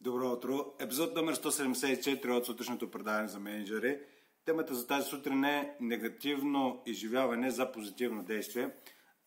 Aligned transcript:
Добро 0.00 0.32
утро! 0.32 0.74
Епизод 0.80 1.14
номер 1.14 1.34
174 1.34 2.30
от 2.30 2.46
сутрешното 2.46 2.90
предаване 2.90 3.28
за 3.28 3.40
менеджери. 3.40 4.00
Темата 4.44 4.74
за 4.74 4.86
тази 4.86 5.08
сутрин 5.08 5.44
е 5.44 5.76
негативно 5.80 6.82
изживяване 6.86 7.50
за 7.50 7.72
позитивно 7.72 8.24
действие. 8.24 8.70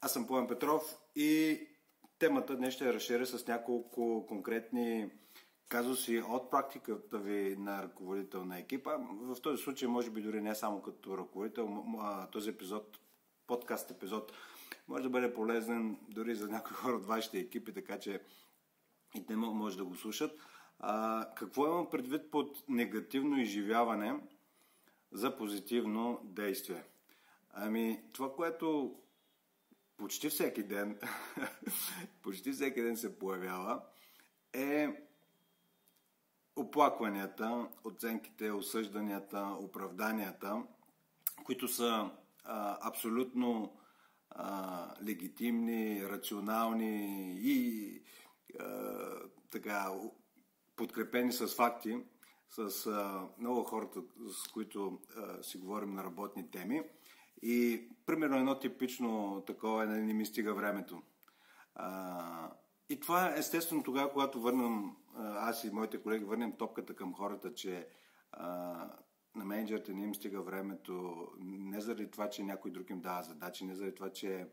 Аз 0.01 0.13
съм 0.13 0.27
Пламен 0.27 0.47
Петров 0.47 0.95
и 1.15 1.59
темата 2.19 2.55
днес 2.55 2.73
ще 2.73 2.93
разширя 2.93 3.25
с 3.25 3.47
няколко 3.47 4.25
конкретни 4.27 5.09
казуси 5.69 6.23
от 6.29 6.51
практиката 6.51 7.19
ви 7.19 7.55
на 7.59 7.83
ръководител 7.83 8.45
на 8.45 8.59
екипа. 8.59 8.97
В 9.21 9.41
този 9.41 9.63
случай, 9.63 9.87
може 9.87 10.09
би 10.09 10.21
дори 10.21 10.41
не 10.41 10.55
само 10.55 10.81
като 10.81 11.17
ръководител, 11.17 11.85
този 12.31 12.49
епизод, 12.49 12.99
подкаст 13.47 13.91
епизод, 13.91 14.31
може 14.87 15.03
да 15.03 15.09
бъде 15.09 15.33
полезен 15.33 15.97
дори 16.09 16.35
за 16.35 16.47
някои 16.47 16.75
хора 16.75 16.95
от 16.95 17.05
вашите 17.05 17.39
екипи, 17.39 17.73
така 17.73 17.99
че 17.99 18.21
и 19.15 19.25
те 19.25 19.35
може 19.35 19.77
да 19.77 19.85
го 19.85 19.95
слушат. 19.95 20.31
А, 20.79 21.25
какво 21.35 21.67
имам 21.67 21.89
предвид 21.89 22.31
под 22.31 22.63
негативно 22.69 23.39
изживяване 23.39 24.19
за 25.11 25.37
позитивно 25.37 26.21
действие? 26.23 26.83
Ами, 27.53 28.03
това, 28.13 28.35
което 28.35 28.95
почти 29.97 30.29
всеки 30.29 30.63
ден, 30.63 30.99
почти 32.21 32.51
всеки 32.51 32.81
ден 32.81 32.97
се 32.97 33.19
появява, 33.19 33.81
е 34.53 34.87
оплакванията, 36.55 37.67
оценките, 37.83 38.51
осъжданията, 38.51 39.55
оправданията, 39.59 40.63
които 41.43 41.67
са 41.67 42.11
а, 42.43 42.77
абсолютно 42.89 43.77
а, 44.29 44.87
легитимни, 45.05 46.09
рационални 46.09 47.33
и 47.39 48.01
а, 48.59 48.65
така 49.51 49.91
подкрепени 50.79 51.31
с 51.31 51.47
факти, 51.47 51.97
с 52.49 52.87
а, 52.87 53.27
много 53.39 53.63
хората, 53.63 54.01
с 54.27 54.47
които 54.47 54.99
а, 55.17 55.43
си 55.43 55.57
говорим 55.57 55.93
на 55.93 56.03
работни 56.03 56.51
теми. 56.51 56.83
И 57.41 57.87
примерно 58.05 58.37
едно 58.37 58.59
типично 58.59 59.41
такова 59.47 59.83
е, 59.83 59.87
нали, 59.87 60.01
не 60.01 60.13
ми 60.13 60.25
стига 60.25 60.53
времето. 60.53 61.01
А, 61.75 62.51
и 62.89 62.99
това 62.99 63.29
е 63.29 63.39
естествено 63.39 63.83
тогава, 63.83 64.11
когато 64.11 64.41
върнем, 64.41 64.91
аз 65.17 65.63
и 65.63 65.71
моите 65.71 66.01
колеги 66.01 66.25
върнем 66.25 66.57
топката 66.57 66.95
към 66.95 67.13
хората, 67.13 67.53
че 67.53 67.87
а, 68.31 68.47
на 69.35 69.45
менеджерите 69.45 69.93
не 69.93 70.03
им 70.03 70.15
стига 70.15 70.41
времето, 70.41 71.27
не 71.39 71.81
заради 71.81 72.11
това, 72.11 72.29
че 72.29 72.43
някой 72.43 72.71
друг 72.71 72.89
им 72.89 73.01
дава 73.01 73.23
задачи, 73.23 73.65
не 73.65 73.75
заради 73.75 73.95
това, 73.95 74.09
че 74.09 74.47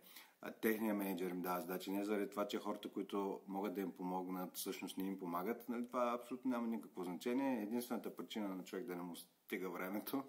техния 0.61 0.95
менеджер 0.95 1.31
им 1.31 1.43
дава 1.43 1.61
задачи, 1.61 1.91
не 1.91 2.05
заради 2.05 2.31
това, 2.31 2.49
че 2.49 2.59
хората, 2.59 2.89
които 2.89 3.41
могат 3.49 3.75
да 3.75 3.81
им 3.81 3.93
помогнат, 3.93 4.57
всъщност 4.57 4.99
не 4.99 5.07
им 5.07 5.19
помагат. 5.19 5.69
Нали, 5.69 5.87
това 5.87 6.19
абсолютно 6.21 6.51
няма 6.51 6.67
никакво 6.67 7.05
значение. 7.05 7.63
Единствената 7.63 8.17
причина 8.17 8.49
на 8.49 8.65
човек 8.65 8.87
да 8.87 8.97
не 8.97 9.03
му 9.03 9.17
стига 9.17 9.71
времето 9.71 10.25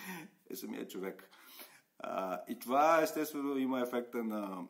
е 0.50 0.56
самия 0.56 0.88
човек. 0.88 1.30
А, 1.98 2.42
и 2.48 2.58
това 2.58 3.02
естествено 3.02 3.56
има 3.56 3.80
ефекта 3.80 4.24
на 4.24 4.68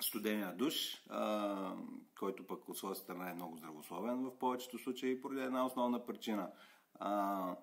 студения 0.00 0.56
душ, 0.56 0.74
а, 1.08 1.74
който 2.18 2.46
пък 2.46 2.68
от 2.68 2.78
своя 2.78 2.94
страна 2.94 3.30
е 3.30 3.34
много 3.34 3.56
здравословен 3.56 4.24
в 4.24 4.38
повечето 4.38 4.78
случаи, 4.78 5.20
поради 5.20 5.40
една 5.40 5.66
основна 5.66 6.06
причина. 6.06 6.50
А, 6.94 7.56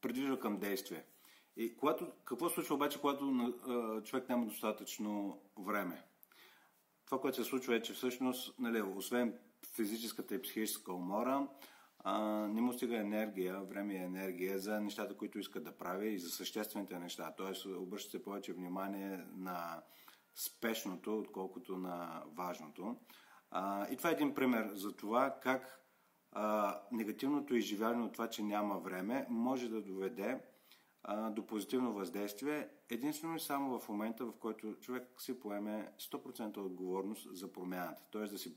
придвижва 0.00 0.40
към 0.40 0.58
действие. 0.58 1.04
И 1.56 1.76
когато, 1.76 2.12
какво 2.24 2.48
случва 2.48 2.74
обаче, 2.74 3.00
когато 3.00 3.54
а, 3.68 4.02
човек 4.02 4.28
няма 4.28 4.46
достатъчно 4.46 5.40
време? 5.58 6.02
Това, 7.06 7.20
което 7.20 7.36
се 7.36 7.44
случва 7.44 7.76
е, 7.76 7.82
че 7.82 7.92
всъщност, 7.92 8.58
нали, 8.58 8.82
освен 8.82 9.38
физическата 9.74 10.34
и 10.34 10.42
психическа 10.42 10.92
умора, 10.92 11.48
а, 11.98 12.20
не 12.48 12.60
му 12.60 12.72
стига 12.72 12.96
енергия, 12.96 13.60
време 13.60 13.94
и 13.94 13.96
енергия 13.96 14.58
за 14.58 14.80
нещата, 14.80 15.16
които 15.16 15.38
иска 15.38 15.60
да 15.60 15.76
прави 15.76 16.08
и 16.08 16.18
за 16.18 16.28
съществените 16.28 16.98
неща. 16.98 17.34
Тоест, 17.36 17.66
обръща 17.66 18.10
се 18.10 18.22
повече 18.22 18.52
внимание 18.52 19.24
на 19.36 19.82
спешното, 20.34 21.18
отколкото 21.18 21.78
на 21.78 22.22
важното. 22.26 22.96
А, 23.50 23.88
и 23.90 23.96
това 23.96 24.10
е 24.10 24.12
един 24.12 24.34
пример 24.34 24.70
за 24.74 24.96
това 24.96 25.38
как 25.42 25.80
а, 26.32 26.80
негативното 26.92 27.54
изживяване 27.54 28.04
от 28.04 28.12
това, 28.12 28.28
че 28.28 28.42
няма 28.42 28.78
време, 28.78 29.26
може 29.30 29.68
да 29.68 29.82
доведе 29.82 30.40
до 31.14 31.46
позитивно 31.46 31.92
въздействие 31.92 32.68
единствено 32.90 33.36
и 33.36 33.40
само 33.40 33.80
в 33.80 33.88
момента, 33.88 34.26
в 34.26 34.32
който 34.32 34.74
човек 34.74 35.08
си 35.18 35.40
поеме 35.40 35.92
100% 35.98 36.56
отговорност 36.56 37.36
за 37.36 37.52
промяната. 37.52 38.02
Т.е. 38.12 38.22
да 38.22 38.38
си 38.38 38.56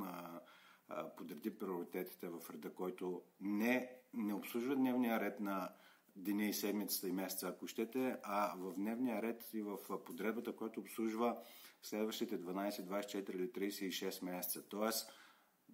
а, 0.00 0.40
а, 0.88 1.08
подреди 1.16 1.58
приоритетите 1.58 2.28
в 2.28 2.50
реда, 2.50 2.74
който 2.74 3.22
не, 3.40 3.90
не 4.14 4.34
обслужва 4.34 4.76
дневния 4.76 5.20
ред 5.20 5.40
на 5.40 5.68
деня 6.16 6.44
и 6.44 6.52
седмицата 6.52 7.08
и 7.08 7.12
месеца, 7.12 7.48
ако 7.48 7.66
щете, 7.66 8.16
а 8.22 8.54
в 8.58 8.74
дневния 8.74 9.22
ред 9.22 9.50
и 9.52 9.62
в 9.62 9.78
подредбата, 10.04 10.56
която 10.56 10.80
обслужва 10.80 11.36
следващите 11.82 12.40
12, 12.40 12.70
24 12.70 13.34
или 13.34 13.50
36 13.50 14.24
месеца. 14.24 14.68
Тоест, 14.68 15.10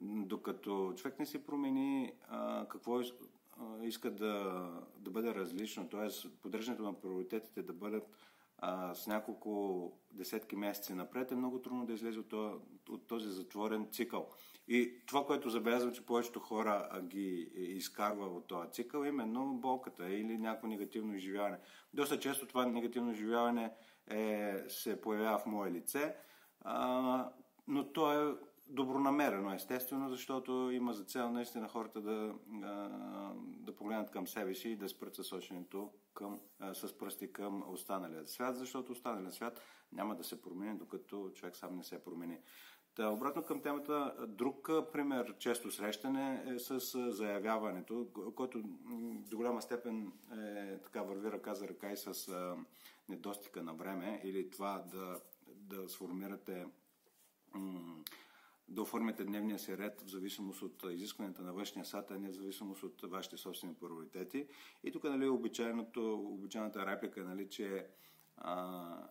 докато 0.02 0.94
човек 0.96 1.18
не 1.18 1.26
се 1.26 1.46
промени 1.46 2.12
а, 2.28 2.68
какво 2.68 3.00
иска 3.82 4.10
да, 4.10 4.68
да 4.98 5.10
бъде 5.10 5.34
различно, 5.34 5.88
т.е. 5.88 6.28
поддържането 6.42 6.82
на 6.82 7.00
приоритетите 7.00 7.62
да 7.62 7.72
бъдат 7.72 8.16
а, 8.58 8.94
с 8.94 9.06
няколко 9.06 9.92
десетки 10.10 10.56
месеци 10.56 10.94
напред, 10.94 11.32
е 11.32 11.36
много 11.36 11.62
трудно 11.62 11.86
да 11.86 11.92
излезе 11.92 12.18
от, 12.18 12.32
от 12.88 13.06
този 13.06 13.28
затворен 13.28 13.88
цикъл. 13.90 14.28
И 14.68 15.06
това, 15.06 15.26
което 15.26 15.50
забелязвам, 15.50 15.92
че 15.92 16.06
повечето 16.06 16.40
хора 16.40 17.00
ги 17.02 17.50
изкарва 17.54 18.26
от 18.26 18.46
този 18.46 18.70
цикъл, 18.70 19.04
е 19.04 19.08
именно 19.08 19.54
болката 19.54 20.10
или 20.10 20.38
някакво 20.38 20.66
негативно 20.66 21.14
изживяване. 21.14 21.58
Доста 21.94 22.18
често 22.18 22.46
това 22.46 22.66
негативно 22.66 23.12
изживяване 23.12 23.72
е, 24.10 24.54
се 24.68 25.00
появява 25.00 25.38
в 25.38 25.46
мое 25.46 25.70
лице, 25.70 26.16
а, 26.60 27.30
но 27.66 27.92
то 27.92 28.12
е 28.12 28.34
добронамерено, 28.72 29.54
естествено, 29.54 30.08
защото 30.08 30.70
има 30.72 30.92
за 30.92 31.04
цел 31.04 31.30
наистина 31.30 31.68
хората 31.68 32.00
да, 32.00 32.34
да 33.36 33.76
погледнат 33.76 34.10
към 34.10 34.26
себе 34.26 34.54
си 34.54 34.68
и 34.68 34.76
да 34.76 34.88
спрат 34.88 35.14
съсоченето 35.14 35.90
към, 36.14 36.40
с 36.72 36.98
пръсти 36.98 37.32
към 37.32 37.72
останалия 37.72 38.26
свят, 38.26 38.56
защото 38.56 38.92
останалия 38.92 39.32
свят 39.32 39.60
няма 39.92 40.16
да 40.16 40.24
се 40.24 40.42
промени, 40.42 40.78
докато 40.78 41.30
човек 41.34 41.56
сам 41.56 41.76
не 41.76 41.84
се 41.84 42.04
промени. 42.04 42.38
Та, 42.94 43.08
обратно 43.08 43.42
към 43.42 43.60
темата, 43.60 44.14
друг 44.28 44.70
пример 44.92 45.38
често 45.38 45.70
срещане 45.70 46.44
е 46.46 46.58
с 46.58 46.80
заявяването, 47.10 48.06
който 48.36 48.62
до 49.30 49.36
голяма 49.36 49.62
степен 49.62 50.12
е, 50.32 50.78
така 50.78 51.02
върви 51.02 51.32
ръка 51.32 51.54
за 51.54 51.68
ръка 51.68 51.92
и 51.92 51.96
с 51.96 52.32
недостига 53.08 53.62
на 53.62 53.74
време 53.74 54.20
или 54.24 54.50
това 54.50 54.84
да, 54.92 55.20
да 55.46 55.88
сформирате 55.88 56.66
да 58.72 58.82
оформяте 58.82 59.24
дневния 59.24 59.58
си 59.58 59.78
ред 59.78 60.00
в 60.00 60.10
зависимост 60.10 60.62
от 60.62 60.84
изискването 60.90 61.42
на 61.42 61.52
външния 61.52 61.84
сад, 61.84 62.10
а 62.10 62.18
не 62.18 62.28
в 62.28 62.34
зависимост 62.34 62.82
от 62.82 63.02
вашите 63.02 63.36
собствени 63.36 63.74
приоритети. 63.74 64.46
И 64.84 64.92
тук 64.92 65.04
нали, 65.04 65.28
обичайната 65.28 66.86
реплика, 66.86 67.24
нали, 67.24 67.48
че 67.48 67.86
а, 68.36 69.08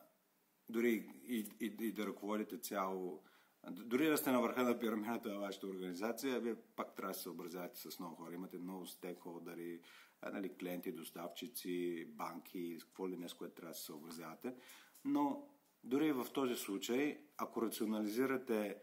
дори 0.69 1.09
и, 1.27 1.49
и, 1.59 1.75
и 1.79 1.91
да 1.91 2.07
ръководите 2.07 2.57
цяло 2.57 3.23
дори 3.69 4.07
да 4.07 4.17
сте 4.17 4.31
на 4.31 4.41
върха 4.41 4.63
на 4.63 4.79
пирамидата 4.79 5.29
на 5.29 5.39
вашата 5.39 5.67
организация, 5.67 6.39
вие 6.39 6.55
пак 6.55 6.95
трябва 6.95 7.11
да 7.11 7.17
се 7.17 7.23
съобразявате 7.23 7.79
с 7.79 7.99
много 7.99 8.15
хора. 8.15 8.33
Имате 8.33 8.57
много 8.57 8.85
стейкхолдери, 8.85 9.79
нали, 10.33 10.53
клиенти, 10.53 10.91
доставчици, 10.91 12.05
банки, 12.05 12.77
какво 12.81 13.09
ли 13.09 13.17
не 13.17 13.29
с 13.29 13.33
което 13.33 13.55
трябва 13.55 13.71
да 13.71 13.77
се 13.77 13.85
съобразявате. 13.85 14.55
Но 15.05 15.47
дори 15.83 16.11
в 16.11 16.27
този 16.33 16.55
случай, 16.55 17.21
ако 17.37 17.61
рационализирате 17.61 18.77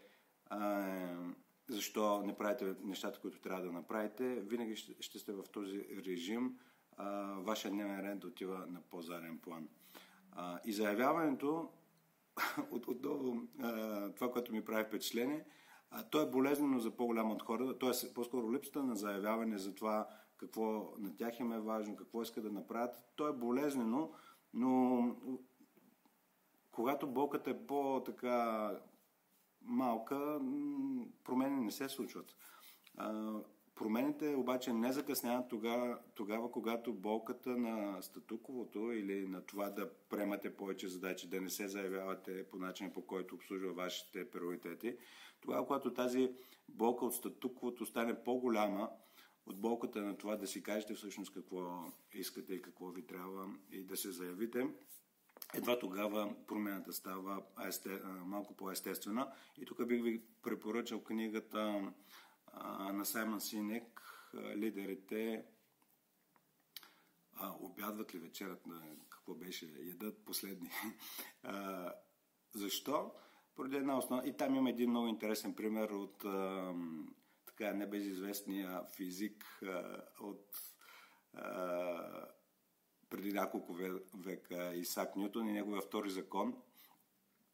защо 1.69 2.21
не 2.21 2.37
правите 2.37 2.75
нещата, 2.83 3.19
които 3.19 3.41
трябва 3.41 3.63
да 3.63 3.71
направите, 3.71 4.35
винаги 4.35 4.75
ще, 4.75 4.95
ще 4.99 5.19
сте 5.19 5.33
в 5.33 5.43
този 5.51 5.85
режим 6.05 6.57
а, 6.97 7.33
вашия 7.39 7.71
дневен 7.71 7.99
ред 7.99 8.23
отива 8.23 8.65
на 8.67 8.81
по-заден 8.81 9.39
план. 9.39 9.67
А, 10.31 10.59
и 10.65 10.73
заявяването, 10.73 11.69
от, 12.71 12.87
отново 12.87 13.41
а, 13.59 14.09
това, 14.09 14.31
което 14.31 14.51
ми 14.51 14.65
прави 14.65 14.83
впечатление, 14.83 15.45
а, 15.91 16.03
то 16.03 16.21
е 16.21 16.29
болезнено 16.29 16.79
за 16.79 16.91
по-голяма 16.91 17.33
от 17.33 17.41
хората, 17.41 17.79
т.е. 17.79 18.13
по-скоро 18.13 18.53
липсата 18.53 18.83
на 18.83 18.95
заявяване 18.95 19.57
за 19.57 19.75
това 19.75 20.07
какво 20.37 20.93
на 20.97 21.15
тях 21.15 21.39
им 21.39 21.51
е 21.51 21.59
важно, 21.59 21.95
какво 21.95 22.21
искат 22.21 22.43
да 22.43 22.51
направят, 22.51 22.95
то 23.15 23.27
е 23.27 23.33
болезнено, 23.33 24.11
но 24.53 25.01
когато 26.71 27.07
болката 27.07 27.49
е 27.49 27.65
по-така 27.67 28.71
малка, 29.69 30.39
промени 31.23 31.61
не 31.61 31.71
се 31.71 31.89
случват. 31.89 32.35
промените 33.75 34.35
обаче 34.35 34.73
не 34.73 34.91
закъсняват 34.91 35.49
тогава, 35.49 35.99
тогава, 36.15 36.51
когато 36.51 36.93
болката 36.93 37.49
на 37.49 38.01
статуковото 38.01 38.91
или 38.91 39.27
на 39.27 39.45
това 39.45 39.69
да 39.69 39.89
приемате 40.09 40.55
повече 40.55 40.87
задачи, 40.87 41.29
да 41.29 41.41
не 41.41 41.49
се 41.49 41.67
заявявате 41.67 42.49
по 42.49 42.57
начин 42.57 42.93
по 42.93 43.05
който 43.05 43.35
обслужва 43.35 43.73
вашите 43.73 44.29
приоритети, 44.29 44.97
тогава, 45.41 45.65
когато 45.65 45.93
тази 45.93 46.31
болка 46.69 47.05
от 47.05 47.15
статуковото 47.15 47.85
стане 47.85 48.23
по-голяма 48.23 48.89
от 49.45 49.61
болката 49.61 50.01
на 50.01 50.17
това 50.17 50.35
да 50.35 50.47
си 50.47 50.63
кажете 50.63 50.93
всъщност 50.93 51.33
какво 51.33 51.83
искате 52.13 52.53
и 52.53 52.61
какво 52.61 52.87
ви 52.87 53.07
трябва 53.07 53.49
и 53.71 53.83
да 53.83 53.97
се 53.97 54.11
заявите, 54.11 54.67
едва 55.53 55.79
тогава 55.79 56.35
промената 56.47 56.93
става 56.93 57.43
есте, 57.67 58.01
малко 58.05 58.55
по-естествена. 58.55 59.33
И 59.57 59.65
тук 59.65 59.87
бих 59.87 60.03
ви 60.03 60.23
препоръчал 60.43 61.03
книгата 61.03 61.91
на 62.93 63.05
Саймън 63.05 63.41
Синек 63.41 64.01
лидерите 64.55 65.45
а, 67.39 67.55
обядват 67.59 68.15
ли 68.15 68.19
вечерят 68.19 68.65
на 68.65 68.81
какво 69.09 69.33
беше, 69.33 69.65
ядат 69.79 70.25
последни. 70.25 70.69
А, 71.43 71.93
защо? 72.53 73.11
Поради 73.55 73.75
една 73.75 73.97
основа. 73.97 74.27
И 74.27 74.37
там 74.37 74.55
има 74.55 74.69
един 74.69 74.89
много 74.89 75.07
интересен 75.07 75.55
пример 75.55 75.89
от 75.89 76.25
а, 76.25 76.73
така 77.45 77.73
небезизвестния 77.73 78.83
физик 78.95 79.45
а, 79.63 80.01
от 80.19 80.45
преди 83.19 83.33
няколко 83.33 83.77
века 84.13 84.75
Исак 84.75 85.15
Нютон 85.15 85.47
и 85.47 85.51
неговия 85.51 85.81
втори 85.81 86.09
закон 86.09 86.53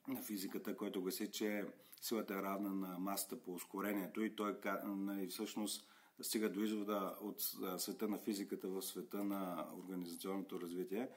на 0.07 0.21
физиката, 0.21 0.77
който 0.77 1.01
гласи, 1.01 1.31
че 1.31 1.65
силата 2.01 2.33
е 2.33 2.41
равна 2.41 2.69
на 2.69 2.99
масата 2.99 3.41
по 3.41 3.53
ускорението 3.53 4.23
и 4.23 4.35
той 4.35 4.55
нали, 4.85 5.27
всъщност 5.27 5.87
стига 6.21 6.49
до 6.49 6.63
извода 6.63 7.15
от 7.21 7.41
света 7.81 8.07
на 8.07 8.17
физиката 8.17 8.67
в 8.67 8.81
света 8.81 9.23
на 9.23 9.67
организационното 9.77 10.61
развитие, 10.61 11.09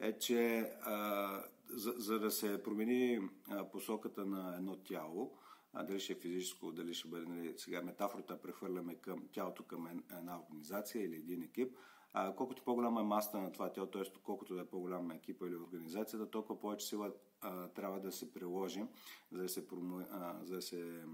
е, 0.00 0.18
че 0.18 0.58
а, 0.82 1.44
за, 1.70 1.94
за 1.96 2.18
да 2.18 2.30
се 2.30 2.62
промени 2.62 3.28
а, 3.48 3.70
посоката 3.70 4.24
на 4.24 4.56
едно 4.56 4.76
тяло, 4.76 5.38
а, 5.72 5.84
дали 5.84 6.00
ще 6.00 6.12
е 6.12 6.16
физическо, 6.16 6.72
дали 6.72 6.94
ще 6.94 7.08
бъде, 7.08 7.26
нали, 7.26 7.54
сега 7.56 7.82
метафората 7.82 8.42
прехвърляме 8.42 8.94
към 8.94 9.28
тялото 9.32 9.62
към 9.62 10.02
една 10.18 10.40
организация 10.40 11.04
или 11.04 11.16
един 11.16 11.42
екип, 11.42 11.76
а, 12.14 12.34
колкото 12.34 12.64
по-голяма 12.64 13.00
е 13.00 13.04
маста 13.04 13.38
на 13.38 13.52
това 13.52 13.72
тяло, 13.72 13.86
т.е. 13.86 14.02
колкото 14.22 14.54
да 14.54 14.60
е 14.60 14.66
по-голяма 14.66 15.14
екипа 15.14 15.46
или 15.46 15.56
организацията, 15.56 16.30
толкова 16.30 16.60
повече 16.60 16.86
сила 16.86 17.12
а, 17.40 17.68
трябва 17.68 18.00
да 18.00 18.12
се 18.12 18.32
приложи, 18.32 18.84
за 19.32 19.42
да 19.42 19.48
се, 19.48 19.68
промо... 19.68 20.00
а, 20.10 20.44
за 20.44 20.54
да 20.54 20.62
се 20.62 21.04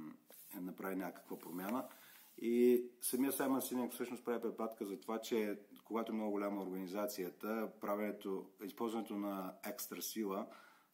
направи 0.61 0.97
някаква 0.97 1.39
промяна. 1.39 1.85
И 2.39 2.85
самия 3.01 3.33
Саймън 3.33 3.63
Синек 3.63 3.93
всъщност 3.93 4.25
прави 4.25 4.43
препратка 4.43 4.87
за 4.87 5.01
това, 5.01 5.19
че 5.19 5.59
когато 5.85 6.13
е 6.13 6.15
много 6.15 6.31
голяма 6.31 6.63
организацията, 6.63 7.71
правенето, 7.81 8.47
използването 8.65 9.17
на 9.17 9.55
екстра 9.65 10.03
сила, 10.03 10.47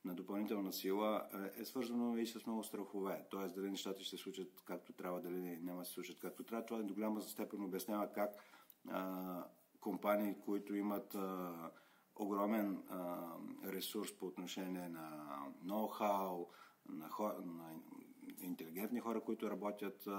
на 0.05 0.15
допълнителна 0.15 0.73
сила 0.73 1.29
е 1.57 1.65
свързано 1.65 2.17
и 2.17 2.27
с 2.27 2.47
много 2.47 2.65
страхове. 2.65 3.27
Тоест, 3.31 3.55
дали 3.55 3.71
нещата 3.71 4.01
ще 4.01 4.17
се 4.17 4.23
случат 4.23 4.63
както 4.65 4.93
трябва, 4.93 5.21
дали 5.21 5.59
няма 5.63 5.79
да 5.79 5.85
се 5.85 5.93
случат 5.93 6.19
както 6.19 6.45
трябва. 6.45 6.67
Това 6.67 6.83
до 6.83 6.95
голяма 6.95 7.23
степен 7.23 7.65
обяснява 7.65 8.13
как 8.13 8.31
а, 8.89 9.45
компании, 9.87 10.35
които 10.45 10.75
имат 10.75 11.15
а, 11.15 11.55
огромен 12.17 12.83
а, 12.89 13.27
ресурс 13.67 14.13
по 14.19 14.27
отношение 14.27 14.89
на 14.89 15.27
ноу-хау, 15.65 16.47
на, 16.89 17.09
на 17.45 17.71
интелигентни 18.41 19.01
хора, 19.01 19.21
които 19.21 19.51
работят 19.51 20.07
а, 20.07 20.11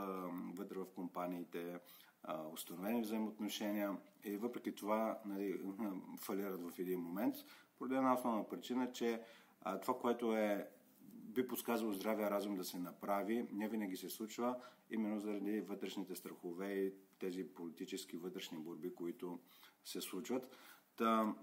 вътре 0.56 0.80
в 0.80 0.86
компаниите, 0.96 1.80
а, 2.24 2.48
установени 2.48 3.02
взаимоотношения 3.02 3.98
и 4.24 4.38
въпреки 4.38 4.76
това 4.76 5.20
нали, 5.26 5.62
фалират 6.20 6.62
в 6.62 6.80
един 6.80 7.00
момент. 7.00 7.36
Поради 7.78 7.96
една 7.96 8.14
основна 8.14 8.50
причина, 8.50 8.92
че 8.92 9.22
а, 9.62 9.80
това, 9.80 10.00
което 10.00 10.34
е 10.34 10.70
би 11.12 11.48
подсказало 11.48 11.94
здравия 11.94 12.32
разум 12.32 12.56
да 12.56 12.64
се 12.64 12.80
направи, 12.80 13.48
не 13.52 13.70
винаги 13.70 13.98
се 13.98 14.10
случва, 14.10 14.56
именно 14.90 15.20
заради 15.20 15.62
вътрешните 15.62 16.16
страхове 16.16 16.74
и 16.74 16.94
тези 17.20 17.54
политически 17.54 18.18
вътрешни 18.18 18.58
борби, 18.58 18.96
които 18.96 19.40
се 19.86 20.02
случват. 20.02 20.58
Та, 20.96 21.36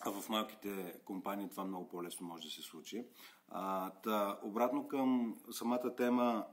а 0.00 0.10
в 0.10 0.28
малките 0.28 1.00
компании 1.04 1.48
това 1.48 1.64
много 1.64 1.88
по-лесно 1.88 2.26
може 2.26 2.48
да 2.48 2.54
се 2.54 2.62
случи. 2.62 3.06
А, 3.48 3.90
та, 3.90 4.40
обратно 4.42 4.88
към 4.88 5.36
самата 5.50 5.96
тема 5.96 6.46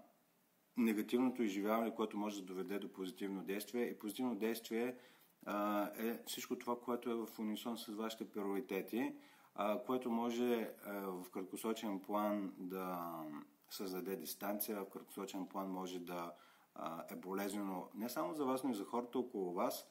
негативното 0.78 1.44
изживяване, 1.44 1.96
което 1.96 2.18
може 2.18 2.40
да 2.40 2.46
доведе 2.46 2.80
до 2.80 2.94
позитивно 2.94 3.44
действие. 3.44 3.84
И 3.84 4.00
позитивно 4.00 4.36
действие 4.36 4.96
а, 5.46 5.90
е 5.98 6.24
всичко 6.28 6.58
това, 6.58 6.80
което 6.80 7.10
е 7.10 7.16
в 7.16 7.40
унисон 7.40 7.78
с 7.78 7.88
вашите 7.88 8.30
приоритети, 8.30 9.16
а, 9.56 9.84
което 9.84 10.12
може 10.12 10.74
а, 10.86 10.94
в 10.94 11.30
краткосрочен 11.32 12.00
план 12.00 12.54
да 12.58 13.14
създаде 13.70 14.16
дистанция, 14.16 14.84
в 14.84 14.90
краткосрочен 14.90 15.48
план 15.48 15.70
може 15.70 16.00
да 16.00 16.34
е 17.10 17.16
болезнено 17.16 17.90
не 17.96 18.10
само 18.10 18.34
за 18.34 18.46
вас, 18.46 18.64
но 18.64 18.70
и 18.70 18.76
за 18.76 18.86
хората 18.86 19.20
около 19.20 19.54
вас, 19.54 19.88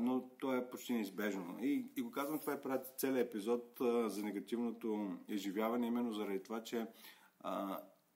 но 0.00 0.30
то 0.38 0.54
е 0.54 0.70
почти 0.70 0.92
неизбежно. 0.92 1.56
И, 1.60 1.92
и 1.96 2.02
го 2.02 2.10
казвам, 2.10 2.38
това 2.38 2.52
е 2.52 2.60
правят 2.60 2.94
целият 2.96 3.28
епизод 3.28 3.76
за 4.06 4.22
негативното 4.22 5.18
изживяване, 5.28 5.86
именно 5.86 6.12
заради 6.12 6.42
това, 6.42 6.64
че 6.64 6.86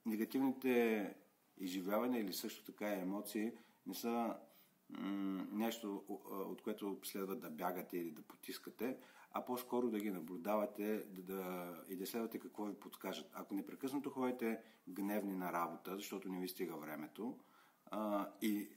негативните 0.05 1.13
изживявания 1.57 2.21
или 2.21 2.33
също 2.33 2.63
така 2.63 2.87
емоции 2.87 3.51
не 3.85 3.93
са 3.93 4.37
нещо, 5.51 6.03
от 6.29 6.61
което 6.61 6.99
следва 7.03 7.35
да 7.35 7.49
бягате 7.49 7.97
или 7.97 8.11
да 8.11 8.21
потискате, 8.21 8.97
а 9.31 9.45
по-скоро 9.45 9.89
да 9.89 9.99
ги 9.99 10.11
наблюдавате 10.11 10.97
да, 10.97 11.23
да, 11.35 11.73
и 11.89 11.95
да 11.95 12.07
следвате 12.07 12.39
какво 12.39 12.65
ви 12.65 12.73
подскажат. 12.73 13.29
Ако 13.33 13.53
непрекъснато 13.53 14.09
ходите 14.09 14.61
гневни 14.87 15.35
на 15.35 15.53
работа, 15.53 15.95
защото 15.95 16.29
не 16.29 16.39
ви 16.39 16.47
стига 16.47 16.77
времето, 16.77 17.37
а, 17.91 18.29
и 18.41 18.69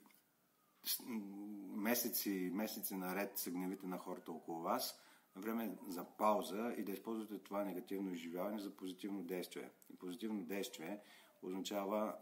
месеци, 1.77 2.51
месеци 2.55 2.97
наред 2.97 3.39
се 3.39 3.51
гневите 3.51 3.87
на 3.87 3.99
хората 3.99 4.33
около 4.33 4.63
вас, 4.63 5.01
време 5.37 5.65
е 5.65 5.91
за 5.91 6.05
пауза 6.05 6.75
и 6.79 6.83
да 6.83 6.93
използвате 6.93 7.39
това 7.39 7.65
негативно 7.65 8.13
изживяване 8.13 8.59
за 8.59 8.77
позитивно 8.77 9.23
действие. 9.23 9.71
И 9.91 9.97
позитивно 9.97 10.45
действие 10.45 11.01
означава 11.43 12.15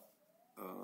а, 0.57 0.75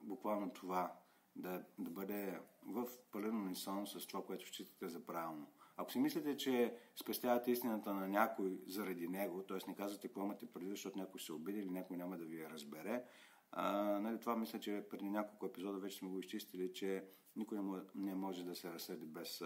буквално 0.00 0.50
това, 0.50 0.92
да, 1.36 1.64
да 1.78 1.90
бъде 1.90 2.40
в 2.66 2.86
пълен 3.12 3.36
унисон 3.36 3.86
с 3.86 4.06
това, 4.06 4.24
което 4.24 4.46
считате 4.46 4.88
за 4.88 5.06
правилно. 5.06 5.46
Ако 5.76 5.92
си 5.92 5.98
мислите, 5.98 6.36
че 6.36 6.76
спестявате 6.96 7.50
истината 7.50 7.94
на 7.94 8.08
някой 8.08 8.60
заради 8.66 9.08
него, 9.08 9.42
т.е. 9.42 9.58
не 9.68 9.74
казвате 9.74 10.08
какво 10.08 10.24
имате 10.24 10.52
преди, 10.52 10.70
защото 10.70 10.98
някой 10.98 11.20
се 11.20 11.32
обиди 11.32 11.58
или 11.58 11.70
някой 11.70 11.96
няма 11.96 12.18
да 12.18 12.24
ви 12.24 12.40
я 12.40 12.50
разбере, 12.50 13.04
а, 13.52 13.72
нали, 13.98 14.20
това 14.20 14.36
мисля, 14.36 14.60
че 14.60 14.86
преди 14.90 15.10
няколко 15.10 15.46
епизода 15.46 15.78
вече 15.78 15.98
сме 15.98 16.08
го 16.08 16.18
изчистили, 16.18 16.72
че 16.72 17.04
никой 17.36 17.58
не 17.94 18.14
може 18.14 18.44
да 18.44 18.54
се 18.54 18.72
разсърди 18.72 19.06
без 19.06 19.42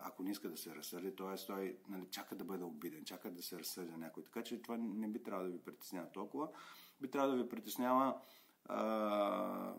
ако 0.00 0.22
не 0.22 0.30
иска 0.30 0.50
да 0.50 0.56
се 0.56 0.74
разсърди, 0.74 1.16
т.е. 1.16 1.46
той 1.46 1.78
нали, 1.88 2.06
чака 2.10 2.36
да 2.36 2.44
бъде 2.44 2.64
обиден, 2.64 3.04
чака 3.04 3.30
да 3.30 3.42
се 3.42 3.58
разсърди 3.58 3.96
някой. 3.96 4.24
Така 4.24 4.42
че 4.42 4.62
това 4.62 4.76
не 4.78 5.08
би 5.08 5.22
трябвало 5.22 5.48
да 5.50 5.56
ви 5.56 5.64
притеснява 5.64 6.12
толкова. 6.12 6.48
Би 7.00 7.10
трябвало 7.10 7.36
да 7.36 7.42
ви 7.42 7.48
притеснява 7.48 8.20
а, 8.64 9.74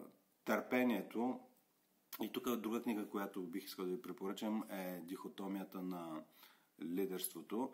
търпението. 0.46 1.40
И 2.22 2.32
тук 2.32 2.56
друга 2.56 2.82
книга, 2.82 3.10
която 3.10 3.44
бих 3.44 3.64
искал 3.64 3.86
да 3.86 3.92
ви 3.92 4.02
препоръчам 4.02 4.64
е 4.70 5.02
Дихотомията 5.04 5.82
на 5.82 6.24
лидерството 6.82 7.72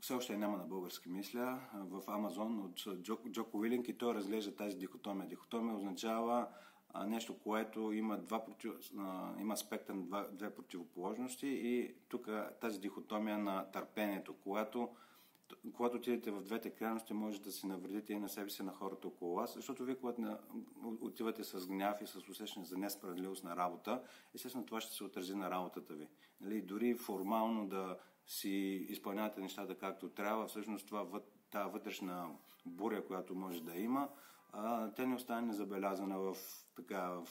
все 0.00 0.14
още 0.14 0.36
няма 0.36 0.56
на 0.56 0.64
български 0.64 1.08
мисля, 1.08 1.60
в 1.74 2.02
Амазон 2.06 2.58
от 2.58 3.02
Джоко 3.30 3.58
Уилинг 3.58 3.88
и 3.88 3.98
той 3.98 4.14
разглежда 4.14 4.56
тази 4.56 4.76
дихотомия. 4.76 5.28
Дихотомия 5.28 5.76
означава 5.76 6.46
нещо, 7.06 7.38
което 7.38 7.92
има, 7.92 8.18
два 8.18 8.44
против, 8.44 8.72
има 9.40 9.54
аспекта 9.54 9.94
на 9.94 10.28
две 10.32 10.54
противоположности 10.54 11.46
и 11.46 11.94
тук 12.08 12.28
тази 12.60 12.80
дихотомия 12.80 13.38
на 13.38 13.70
търпението, 13.70 14.34
когато 14.34 14.88
когато 15.76 15.96
отидете 15.96 16.30
в 16.30 16.42
двете 16.42 16.70
крайности, 16.70 17.14
може 17.14 17.40
да 17.40 17.52
си 17.52 17.66
навредите 17.66 18.12
и 18.12 18.18
на 18.18 18.28
себе 18.28 18.50
си, 18.50 18.62
на 18.62 18.72
хората 18.72 19.08
около 19.08 19.34
вас, 19.34 19.54
защото 19.54 19.84
вие, 19.84 19.94
когато 19.94 20.36
отивате 21.00 21.44
с 21.44 21.66
гняв 21.66 22.02
и 22.02 22.06
с 22.06 22.16
усещане 22.16 22.66
за 22.66 22.78
несправедливост 22.78 23.44
на 23.44 23.56
работа, 23.56 24.02
естествено 24.34 24.66
това 24.66 24.80
ще 24.80 24.92
се 24.92 25.04
отрази 25.04 25.34
на 25.34 25.50
работата 25.50 25.94
ви. 25.94 26.08
Нали, 26.40 26.62
дори 26.62 26.94
формално 26.94 27.66
да 27.66 27.98
си 28.30 28.86
изпълнявате 28.88 29.40
нещата 29.40 29.78
както 29.78 30.08
трябва, 30.08 30.46
всъщност 30.46 30.86
това, 30.86 31.20
тази 31.50 31.70
вътрешна 31.70 32.36
буря, 32.66 33.06
която 33.06 33.34
може 33.34 33.62
да 33.62 33.76
има, 33.76 34.08
а, 34.52 34.90
тя 34.90 35.06
не 35.06 35.14
остане 35.14 35.46
незабелязана 35.46 36.18
в, 36.18 36.36
така, 36.76 37.10
в 37.10 37.28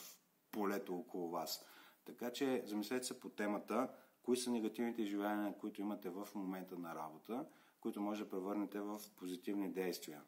полето 0.51 0.95
около 0.95 1.29
вас. 1.29 1.65
Така 2.05 2.31
че 2.31 2.63
замислете 2.65 3.05
се 3.05 3.19
по 3.19 3.29
темата, 3.29 3.89
кои 4.23 4.37
са 4.37 4.51
негативните 4.51 5.01
изживявания, 5.01 5.57
които 5.57 5.81
имате 5.81 6.09
в 6.09 6.27
момента 6.35 6.77
на 6.77 6.95
работа, 6.95 7.45
които 7.81 8.01
може 8.01 8.23
да 8.23 8.29
превърнете 8.29 8.79
в 8.79 8.99
позитивни 9.17 9.73
действия. 9.73 10.21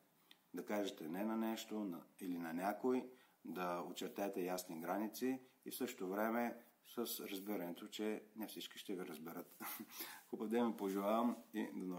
Да 0.53 0.65
кажете 0.65 1.07
не 1.07 1.25
на 1.25 1.37
нещо 1.37 1.79
на, 1.79 2.03
или 2.19 2.37
на 2.37 2.53
някой, 2.53 3.09
да 3.45 3.83
очертаете 3.89 4.41
ясни 4.41 4.81
граници 4.81 5.39
и 5.65 5.71
в 5.71 5.75
същото 5.75 6.09
време 6.09 6.57
с 6.87 7.19
разбирането, 7.19 7.87
че 7.87 8.23
не 8.35 8.47
всички 8.47 8.79
ще 8.79 8.95
ви 8.95 9.05
разберат. 9.05 9.57
Хубав 10.29 10.49
ден 10.49 10.77
пожелавам 10.77 11.37
и 11.53 11.67
до 11.75 11.85